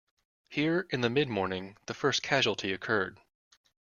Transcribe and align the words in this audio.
Here, 0.49 0.87
in 0.89 1.01
the 1.01 1.09
midmorning, 1.11 1.75
the 1.85 1.93
first 1.93 2.23
casualty 2.23 2.73
occurred. 2.73 3.19